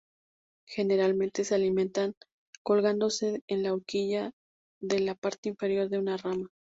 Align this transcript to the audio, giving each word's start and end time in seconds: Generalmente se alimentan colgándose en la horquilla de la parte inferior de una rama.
Generalmente 0.65 1.43
se 1.43 1.53
alimentan 1.53 2.15
colgándose 2.63 3.43
en 3.45 3.61
la 3.61 3.71
horquilla 3.71 4.31
de 4.81 4.99
la 4.99 5.13
parte 5.13 5.49
inferior 5.49 5.89
de 5.89 5.99
una 5.99 6.17
rama. 6.17 6.49